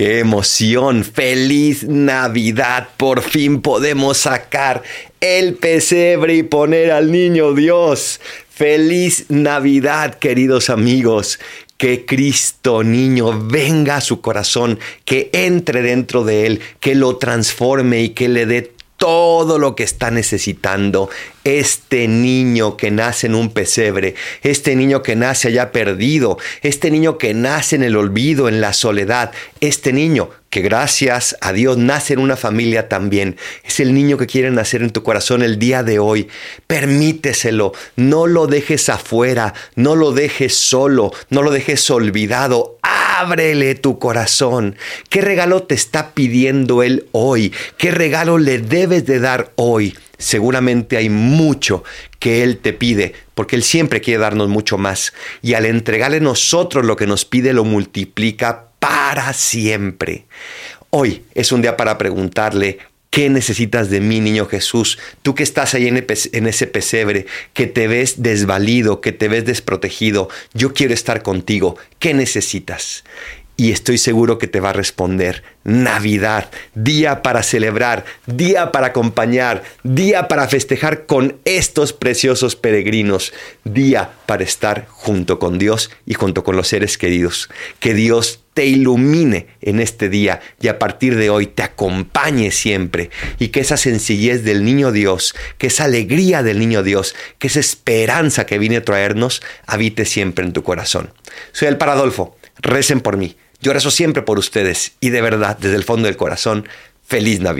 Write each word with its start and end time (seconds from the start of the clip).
¡Qué 0.00 0.20
emoción! 0.20 1.04
¡Feliz 1.04 1.84
Navidad! 1.84 2.88
Por 2.96 3.20
fin 3.20 3.60
podemos 3.60 4.16
sacar 4.16 4.82
el 5.20 5.56
pesebre 5.56 6.36
y 6.36 6.42
poner 6.42 6.90
al 6.90 7.12
niño 7.12 7.52
Dios. 7.52 8.18
¡Feliz 8.48 9.26
Navidad, 9.28 10.14
queridos 10.14 10.70
amigos! 10.70 11.38
Que 11.76 12.06
Cristo 12.06 12.82
niño 12.82 13.46
venga 13.46 13.96
a 13.96 14.00
su 14.00 14.22
corazón, 14.22 14.78
que 15.04 15.28
entre 15.34 15.82
dentro 15.82 16.24
de 16.24 16.46
él, 16.46 16.60
que 16.80 16.94
lo 16.94 17.18
transforme 17.18 18.00
y 18.00 18.08
que 18.08 18.30
le 18.30 18.46
dé 18.46 18.72
todo 19.00 19.58
lo 19.58 19.74
que 19.76 19.82
está 19.82 20.10
necesitando 20.10 21.08
este 21.44 22.06
niño 22.06 22.76
que 22.76 22.90
nace 22.90 23.28
en 23.28 23.34
un 23.34 23.50
pesebre, 23.50 24.14
este 24.42 24.76
niño 24.76 25.02
que 25.02 25.16
nace 25.16 25.48
allá 25.48 25.72
perdido, 25.72 26.36
este 26.60 26.90
niño 26.90 27.16
que 27.16 27.32
nace 27.32 27.76
en 27.76 27.82
el 27.82 27.96
olvido, 27.96 28.46
en 28.46 28.60
la 28.60 28.74
soledad, 28.74 29.32
este 29.62 29.94
niño 29.94 30.28
que 30.50 30.60
gracias 30.60 31.34
a 31.40 31.54
Dios 31.54 31.78
nace 31.78 32.12
en 32.12 32.18
una 32.18 32.36
familia 32.36 32.90
también. 32.90 33.38
Es 33.64 33.80
el 33.80 33.94
niño 33.94 34.18
que 34.18 34.26
quiere 34.26 34.50
nacer 34.50 34.82
en 34.82 34.90
tu 34.90 35.02
corazón 35.02 35.42
el 35.42 35.58
día 35.58 35.82
de 35.82 35.98
hoy. 35.98 36.28
Permíteselo, 36.66 37.72
no 37.96 38.26
lo 38.26 38.48
dejes 38.48 38.90
afuera, 38.90 39.54
no 39.76 39.96
lo 39.96 40.12
dejes 40.12 40.54
solo, 40.54 41.10
no 41.30 41.40
lo 41.40 41.50
dejes 41.52 41.88
olvidado. 41.90 42.76
Ábrele 43.20 43.74
tu 43.74 43.98
corazón. 43.98 44.76
¿Qué 45.10 45.20
regalo 45.20 45.64
te 45.64 45.74
está 45.74 46.14
pidiendo 46.14 46.82
Él 46.82 47.06
hoy? 47.12 47.52
¿Qué 47.76 47.90
regalo 47.90 48.38
le 48.38 48.56
debes 48.56 49.04
de 49.04 49.20
dar 49.20 49.52
hoy? 49.56 49.94
Seguramente 50.16 50.96
hay 50.96 51.10
mucho 51.10 51.84
que 52.18 52.42
Él 52.42 52.56
te 52.56 52.72
pide, 52.72 53.12
porque 53.34 53.56
Él 53.56 53.62
siempre 53.62 54.00
quiere 54.00 54.20
darnos 54.20 54.48
mucho 54.48 54.78
más. 54.78 55.12
Y 55.42 55.52
al 55.52 55.66
entregarle 55.66 56.20
nosotros 56.20 56.86
lo 56.86 56.96
que 56.96 57.06
nos 57.06 57.26
pide, 57.26 57.52
lo 57.52 57.64
multiplica 57.64 58.68
para 58.78 59.34
siempre. 59.34 60.24
Hoy 60.88 61.22
es 61.34 61.52
un 61.52 61.60
día 61.60 61.76
para 61.76 61.98
preguntarle, 61.98 62.78
¿Qué 63.10 63.28
necesitas 63.28 63.90
de 63.90 64.00
mí, 64.00 64.20
niño 64.20 64.46
Jesús? 64.46 64.96
Tú 65.22 65.34
que 65.34 65.42
estás 65.42 65.74
ahí 65.74 65.88
en 65.88 66.46
ese 66.46 66.66
pesebre, 66.68 67.26
que 67.54 67.66
te 67.66 67.88
ves 67.88 68.22
desvalido, 68.22 69.00
que 69.00 69.10
te 69.10 69.26
ves 69.26 69.44
desprotegido, 69.44 70.28
yo 70.54 70.72
quiero 70.74 70.94
estar 70.94 71.22
contigo. 71.22 71.76
¿Qué 71.98 72.14
necesitas? 72.14 73.02
Y 73.60 73.72
estoy 73.72 73.98
seguro 73.98 74.38
que 74.38 74.46
te 74.46 74.58
va 74.58 74.70
a 74.70 74.72
responder. 74.72 75.42
Navidad, 75.64 76.48
día 76.74 77.20
para 77.20 77.42
celebrar, 77.42 78.06
día 78.24 78.72
para 78.72 78.86
acompañar, 78.86 79.64
día 79.82 80.28
para 80.28 80.48
festejar 80.48 81.04
con 81.04 81.36
estos 81.44 81.92
preciosos 81.92 82.56
peregrinos, 82.56 83.34
día 83.64 84.12
para 84.24 84.44
estar 84.44 84.86
junto 84.88 85.38
con 85.38 85.58
Dios 85.58 85.90
y 86.06 86.14
junto 86.14 86.42
con 86.42 86.56
los 86.56 86.68
seres 86.68 86.96
queridos. 86.96 87.50
Que 87.80 87.92
Dios 87.92 88.40
te 88.54 88.64
ilumine 88.64 89.48
en 89.60 89.80
este 89.80 90.08
día 90.08 90.40
y 90.58 90.68
a 90.68 90.78
partir 90.78 91.16
de 91.16 91.28
hoy 91.28 91.46
te 91.46 91.62
acompañe 91.62 92.52
siempre 92.52 93.10
y 93.38 93.48
que 93.48 93.60
esa 93.60 93.76
sencillez 93.76 94.42
del 94.42 94.64
niño 94.64 94.90
Dios, 94.90 95.34
que 95.58 95.66
esa 95.66 95.84
alegría 95.84 96.42
del 96.42 96.60
niño 96.60 96.82
Dios, 96.82 97.14
que 97.38 97.48
esa 97.48 97.60
esperanza 97.60 98.46
que 98.46 98.58
viene 98.58 98.78
a 98.78 98.84
traernos, 98.86 99.42
habite 99.66 100.06
siempre 100.06 100.46
en 100.46 100.54
tu 100.54 100.62
corazón. 100.62 101.12
Soy 101.52 101.68
el 101.68 101.76
Paradolfo, 101.76 102.38
recen 102.62 103.02
por 103.02 103.18
mí. 103.18 103.36
Yo 103.60 103.72
rezo 103.72 103.90
siempre 103.90 104.22
por 104.22 104.38
ustedes 104.38 104.92
y 105.00 105.10
de 105.10 105.20
verdad, 105.20 105.58
desde 105.58 105.76
el 105.76 105.84
fondo 105.84 106.06
del 106.06 106.16
corazón, 106.16 106.66
feliz 107.06 107.40
Navidad. 107.40 107.58